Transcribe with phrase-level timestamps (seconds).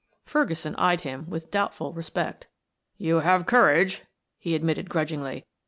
[0.25, 2.47] Ferguson eyed him with doubtful respect.
[2.97, 4.03] "You have courage,"
[4.39, 5.45] he admitted grudgingly.